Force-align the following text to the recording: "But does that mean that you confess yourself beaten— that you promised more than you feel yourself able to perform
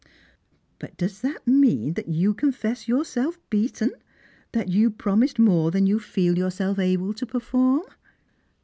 "But 0.79 0.97
does 0.97 1.21
that 1.21 1.45
mean 1.47 1.93
that 1.93 2.07
you 2.07 2.33
confess 2.33 2.87
yourself 2.87 3.37
beaten— 3.51 3.91
that 4.51 4.67
you 4.67 4.89
promised 4.89 5.37
more 5.37 5.69
than 5.69 5.85
you 5.85 5.99
feel 5.99 6.39
yourself 6.39 6.79
able 6.79 7.13
to 7.13 7.23
perform 7.27 7.83